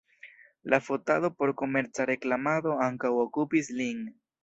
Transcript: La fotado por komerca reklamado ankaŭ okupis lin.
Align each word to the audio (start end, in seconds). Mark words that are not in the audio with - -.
La 0.63 0.81
fotado 0.85 1.29
por 1.43 1.53
komerca 1.63 2.09
reklamado 2.13 2.75
ankaŭ 2.89 3.15
okupis 3.29 3.75
lin. 3.81 4.07